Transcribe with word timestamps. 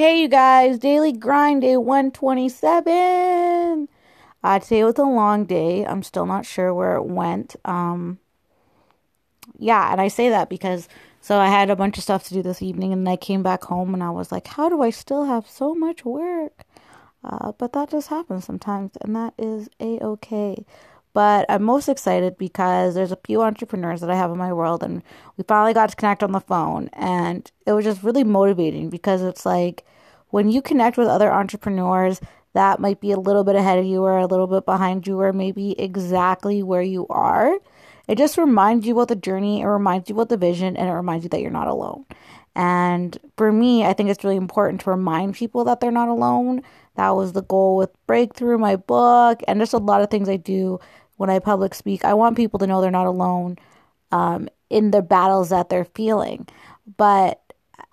Hey, 0.00 0.22
you 0.22 0.28
guys, 0.28 0.78
daily 0.78 1.12
grind 1.12 1.60
day 1.60 1.76
127. 1.76 3.86
Uh, 4.42 4.58
today 4.58 4.82
was 4.82 4.96
a 4.96 5.02
long 5.02 5.44
day. 5.44 5.84
I'm 5.84 6.02
still 6.02 6.24
not 6.24 6.46
sure 6.46 6.72
where 6.72 6.96
it 6.96 7.04
went. 7.04 7.54
Um, 7.66 8.18
yeah, 9.58 9.92
and 9.92 10.00
I 10.00 10.08
say 10.08 10.30
that 10.30 10.48
because 10.48 10.88
so 11.20 11.38
I 11.38 11.48
had 11.48 11.68
a 11.68 11.76
bunch 11.76 11.98
of 11.98 12.02
stuff 12.02 12.24
to 12.28 12.32
do 12.32 12.40
this 12.40 12.62
evening, 12.62 12.94
and 12.94 13.06
I 13.06 13.16
came 13.16 13.42
back 13.42 13.64
home 13.64 13.92
and 13.92 14.02
I 14.02 14.08
was 14.08 14.32
like, 14.32 14.46
how 14.46 14.70
do 14.70 14.80
I 14.80 14.88
still 14.88 15.26
have 15.26 15.46
so 15.46 15.74
much 15.74 16.02
work? 16.02 16.64
Uh, 17.22 17.52
but 17.52 17.74
that 17.74 17.90
just 17.90 18.08
happens 18.08 18.46
sometimes, 18.46 18.92
and 19.02 19.14
that 19.14 19.34
is 19.36 19.68
a 19.80 20.02
okay. 20.02 20.64
But 21.12 21.46
I'm 21.48 21.64
most 21.64 21.88
excited 21.88 22.38
because 22.38 22.94
there's 22.94 23.12
a 23.12 23.18
few 23.24 23.42
entrepreneurs 23.42 24.00
that 24.00 24.10
I 24.10 24.16
have 24.16 24.30
in 24.30 24.38
my 24.38 24.52
world, 24.52 24.82
and 24.82 25.02
we 25.36 25.44
finally 25.44 25.74
got 25.74 25.90
to 25.90 25.96
connect 25.96 26.22
on 26.22 26.32
the 26.32 26.40
phone. 26.40 26.88
And 26.92 27.50
it 27.66 27.72
was 27.72 27.84
just 27.84 28.02
really 28.02 28.24
motivating 28.24 28.90
because 28.90 29.22
it's 29.22 29.44
like 29.44 29.84
when 30.28 30.50
you 30.50 30.62
connect 30.62 30.96
with 30.96 31.08
other 31.08 31.32
entrepreneurs 31.32 32.20
that 32.52 32.80
might 32.80 33.00
be 33.00 33.12
a 33.12 33.18
little 33.18 33.44
bit 33.44 33.56
ahead 33.56 33.78
of 33.78 33.84
you 33.84 34.02
or 34.02 34.18
a 34.18 34.26
little 34.26 34.46
bit 34.46 34.64
behind 34.64 35.06
you, 35.06 35.20
or 35.20 35.32
maybe 35.32 35.78
exactly 35.80 36.62
where 36.62 36.82
you 36.82 37.06
are, 37.08 37.58
it 38.08 38.18
just 38.18 38.38
reminds 38.38 38.86
you 38.86 38.94
about 38.94 39.08
the 39.08 39.16
journey, 39.16 39.60
it 39.60 39.66
reminds 39.66 40.08
you 40.08 40.14
about 40.14 40.28
the 40.28 40.36
vision, 40.36 40.76
and 40.76 40.88
it 40.88 40.92
reminds 40.92 41.24
you 41.24 41.30
that 41.30 41.40
you're 41.40 41.50
not 41.50 41.68
alone. 41.68 42.04
And 42.56 43.16
for 43.36 43.52
me, 43.52 43.84
I 43.84 43.92
think 43.92 44.10
it's 44.10 44.24
really 44.24 44.36
important 44.36 44.80
to 44.82 44.90
remind 44.90 45.34
people 45.34 45.64
that 45.64 45.80
they're 45.80 45.92
not 45.92 46.08
alone. 46.08 46.62
That 46.96 47.10
was 47.10 47.32
the 47.32 47.42
goal 47.42 47.76
with 47.76 47.90
Breakthrough, 48.06 48.58
my 48.58 48.74
book, 48.74 49.42
and 49.46 49.60
just 49.60 49.72
a 49.72 49.78
lot 49.78 50.02
of 50.02 50.10
things 50.10 50.28
I 50.28 50.36
do 50.36 50.80
when 51.20 51.28
I 51.28 51.38
public 51.38 51.74
speak. 51.74 52.02
I 52.02 52.14
want 52.14 52.34
people 52.34 52.58
to 52.60 52.66
know 52.66 52.80
they're 52.80 52.90
not 52.90 53.04
alone 53.04 53.58
um, 54.10 54.48
in 54.70 54.90
the 54.90 55.02
battles 55.02 55.50
that 55.50 55.68
they're 55.68 55.84
feeling. 55.84 56.48
But 56.96 57.42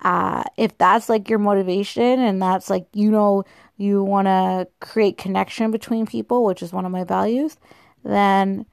uh, 0.00 0.42
if 0.56 0.76
that's 0.76 1.08
like 1.08 1.30
your 1.30 1.38
motivation 1.38 2.18
and 2.18 2.42
that's 2.42 2.68
like, 2.68 2.88
you 2.92 3.12
know, 3.12 3.44
you 3.76 4.02
want 4.02 4.26
to 4.26 4.66
create 4.80 5.18
connection 5.18 5.70
between 5.70 6.04
people, 6.04 6.44
which 6.44 6.64
is 6.64 6.72
one 6.72 6.84
of 6.84 6.90
my 6.90 7.04
values, 7.04 7.58
then 8.02 8.66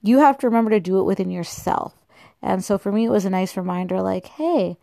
you 0.00 0.18
have 0.18 0.38
to 0.38 0.46
remember 0.46 0.70
to 0.70 0.80
do 0.80 0.98
it 1.00 1.04
within 1.04 1.30
yourself. 1.30 1.94
And 2.40 2.64
so 2.64 2.78
for 2.78 2.90
me, 2.90 3.04
it 3.04 3.10
was 3.10 3.26
a 3.26 3.30
nice 3.30 3.54
reminder 3.54 4.00
like, 4.00 4.24
hey, 4.24 4.78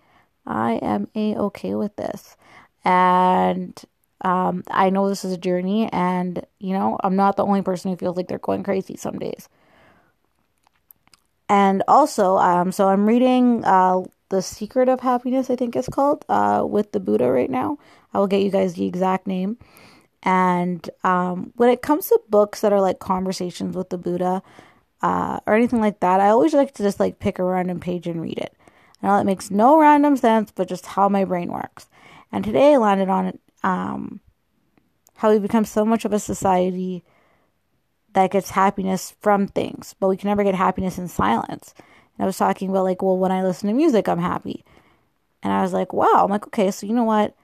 I 0.45 0.73
am 0.73 1.07
a 1.15 1.35
okay 1.37 1.73
with 1.73 1.95
this. 1.95 2.37
And 2.85 3.83
um, 4.21 4.63
I 4.69 4.89
know 4.89 5.09
this 5.09 5.25
is 5.25 5.33
a 5.33 5.37
journey, 5.37 5.89
and 5.91 6.45
you 6.59 6.73
know, 6.73 6.97
I'm 7.03 7.15
not 7.15 7.37
the 7.37 7.45
only 7.45 7.61
person 7.61 7.91
who 7.91 7.97
feels 7.97 8.17
like 8.17 8.27
they're 8.27 8.39
going 8.39 8.63
crazy 8.63 8.95
some 8.97 9.19
days. 9.19 9.49
And 11.49 11.83
also, 11.87 12.37
um, 12.37 12.71
so 12.71 12.87
I'm 12.87 13.05
reading 13.05 13.65
uh, 13.65 14.03
The 14.29 14.41
Secret 14.41 14.87
of 14.87 15.01
Happiness, 15.01 15.49
I 15.49 15.57
think 15.57 15.75
it's 15.75 15.89
called, 15.89 16.23
uh, 16.29 16.65
with 16.65 16.93
the 16.93 17.01
Buddha 17.01 17.29
right 17.29 17.49
now. 17.49 17.77
I 18.13 18.19
will 18.19 18.27
get 18.27 18.41
you 18.41 18.49
guys 18.49 18.75
the 18.75 18.85
exact 18.85 19.27
name. 19.27 19.57
And 20.23 20.89
um, 21.03 21.51
when 21.57 21.69
it 21.69 21.81
comes 21.81 22.07
to 22.07 22.21
books 22.29 22.61
that 22.61 22.71
are 22.71 22.79
like 22.79 22.99
conversations 22.99 23.75
with 23.75 23.89
the 23.89 23.97
Buddha 23.97 24.41
uh, 25.01 25.39
or 25.45 25.53
anything 25.53 25.81
like 25.81 25.99
that, 25.99 26.21
I 26.21 26.29
always 26.29 26.53
like 26.53 26.73
to 26.75 26.83
just 26.83 27.01
like 27.01 27.19
pick 27.19 27.37
a 27.37 27.43
random 27.43 27.81
page 27.81 28.07
and 28.07 28.21
read 28.21 28.37
it. 28.37 28.55
I 29.03 29.07
know 29.07 29.17
it 29.17 29.25
makes 29.25 29.51
no 29.51 29.77
random 29.77 30.15
sense, 30.15 30.53
but 30.55 30.69
just 30.69 30.85
how 30.85 31.09
my 31.09 31.25
brain 31.25 31.51
works. 31.51 31.89
And 32.31 32.45
today 32.45 32.75
I 32.75 32.77
landed 32.77 33.09
on 33.09 33.37
um, 33.63 34.19
how 35.15 35.31
we 35.31 35.39
become 35.39 35.65
so 35.65 35.85
much 35.85 36.05
of 36.05 36.13
a 36.13 36.19
society 36.19 37.03
that 38.13 38.31
gets 38.31 38.51
happiness 38.51 39.15
from 39.21 39.47
things, 39.47 39.95
but 39.99 40.07
we 40.07 40.17
can 40.17 40.27
never 40.27 40.43
get 40.43 40.55
happiness 40.55 40.97
in 40.97 41.07
silence. 41.07 41.73
And 42.17 42.23
I 42.23 42.25
was 42.25 42.37
talking 42.37 42.69
about 42.69 42.83
like, 42.83 43.01
well, 43.01 43.17
when 43.17 43.31
I 43.31 43.43
listen 43.43 43.67
to 43.67 43.73
music, 43.73 44.07
I'm 44.07 44.19
happy. 44.19 44.65
And 45.43 45.53
I 45.53 45.61
was 45.61 45.73
like, 45.73 45.93
wow. 45.93 46.23
I'm 46.23 46.29
like, 46.29 46.47
okay, 46.47 46.71
so 46.71 46.85
you 46.85 46.93
know 46.93 47.03
what? 47.03 47.35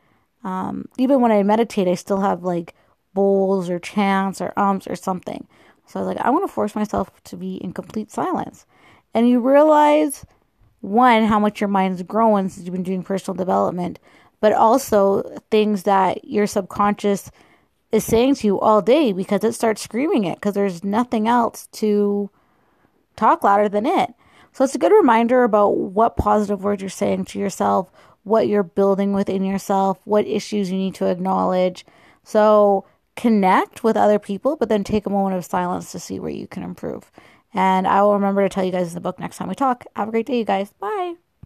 Um, 0.44 0.88
even 0.98 1.22
when 1.22 1.32
I 1.32 1.42
meditate, 1.44 1.88
I 1.88 1.96
still 1.96 2.22
have 2.22 2.44
like 2.44 2.76
bowls 3.14 3.70
or 3.70 3.80
chants 3.80 4.42
or 4.42 4.54
ums 4.58 4.88
or 4.88 4.96
something. 4.96 5.48
So 5.88 6.00
I 6.00 6.04
was 6.04 6.16
like, 6.16 6.26
I 6.26 6.30
want 6.30 6.48
to 6.48 6.54
force 6.54 6.76
myself 6.76 7.10
to 7.24 7.38
be 7.38 7.56
in 7.56 7.72
complete 7.74 8.12
silence. 8.12 8.66
And 9.14 9.28
you 9.28 9.40
realize, 9.40 10.26
one, 10.82 11.26
how 11.26 11.40
much 11.40 11.62
your 11.62 11.70
mind's 11.70 12.04
growing 12.04 12.50
since 12.50 12.66
you've 12.66 12.74
been 12.74 12.84
doing 12.84 13.04
personal 13.04 13.36
development, 13.36 14.00
but 14.40 14.54
also 14.54 15.24
things 15.50 15.84
that 15.84 16.26
your 16.26 16.48
subconscious 16.48 17.32
is 17.92 18.04
saying 18.04 18.36
to 18.36 18.48
you 18.48 18.60
all 18.60 18.82
day 18.82 19.14
because 19.14 19.44
it 19.44 19.54
starts 19.54 19.82
screaming 19.82 20.26
it 20.26 20.36
because 20.36 20.54
there's 20.54 20.84
nothing 20.84 21.28
else 21.28 21.68
to 21.72 22.30
talk 23.16 23.44
louder 23.44 23.70
than 23.70 23.86
it. 23.86 24.14
So 24.54 24.64
it's 24.64 24.76
a 24.76 24.80
good 24.80 24.92
reminder 24.92 25.44
about 25.44 25.78
what 25.78 26.18
positive 26.18 26.64
words 26.64 26.82
you're 26.82 26.90
saying 26.90 27.26
to 27.26 27.40
yourself, 27.40 27.92
what 28.24 28.48
you're 28.48 28.64
building 28.64 29.14
within 29.14 29.44
yourself, 29.44 30.00
what 30.04 30.28
issues 30.28 30.72
you 30.72 30.78
need 30.78 30.96
to 30.96 31.06
acknowledge. 31.06 31.86
So 32.24 32.86
connect 33.16 33.84
with 33.84 33.96
other 33.96 34.20
people, 34.20 34.56
but 34.56 34.70
then 34.70 34.84
take 34.84 35.06
a 35.06 35.12
moment 35.12 35.36
of 35.36 35.46
silence 35.46 35.92
to 35.92 36.00
see 36.00 36.20
where 36.20 36.32
you 36.32 36.48
can 36.48 36.64
improve. 36.64 37.12
And 37.54 37.88
I 37.88 38.02
will 38.02 38.14
remember 38.14 38.44
to 38.44 38.50
tell 38.50 38.64
you 38.64 38.72
guys 38.72 38.90
in 38.90 38.96
the 38.96 39.02
book 39.02 39.20
next 39.20 39.38
time 39.38 39.48
we 39.48 39.56
talk. 39.56 39.86
Have 39.96 40.10
a 40.10 40.12
great 40.12 40.26
day, 40.26 40.40
you 40.40 40.46
guys. 40.46 40.72
Bye. 40.80 41.16